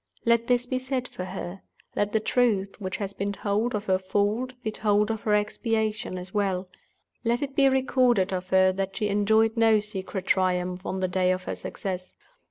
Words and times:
Let 0.25 0.47
this 0.47 0.65
be 0.65 0.79
said 0.79 1.07
for 1.07 1.25
her; 1.25 1.61
let 1.95 2.11
the 2.11 2.19
truth 2.19 2.73
which 2.81 2.97
has 2.97 3.13
been 3.13 3.31
told 3.33 3.75
of 3.75 3.85
the 3.85 3.99
fault 3.99 4.53
be 4.63 4.71
told 4.71 5.11
of 5.11 5.23
the 5.25 5.29
expiation 5.33 6.17
as 6.17 6.33
well. 6.33 6.67
Let 7.23 7.43
it 7.43 7.55
be 7.55 7.69
recorded 7.69 8.33
of 8.33 8.49
her 8.49 8.71
that 8.71 8.95
she 8.97 9.09
enjoyed 9.09 9.55
no 9.55 9.77
secret 9.77 10.25
triumph 10.25 10.83
on 10.87 11.01
the 11.01 11.07
day 11.07 11.29
of 11.31 11.43
her 11.43 11.53
success. 11.53 12.15